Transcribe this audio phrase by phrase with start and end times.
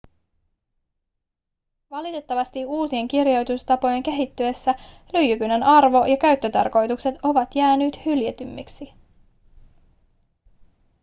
[1.91, 4.75] valitettavasti uusien kirjoitustapojen kehittyessä
[5.13, 8.93] lyijykynän arvo ja käyttötarkoitukset ovat jääneet hyljeksitymmiksi